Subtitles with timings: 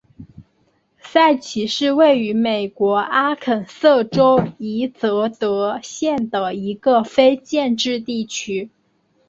[0.97, 8.71] 塞奇是位于美国阿肯色州伊泽德县的一个非建制地区。